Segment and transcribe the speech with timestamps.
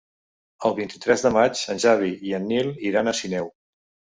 [0.69, 3.53] El vint-i-tres de maig en Xavi i en Nil iran a Sineu.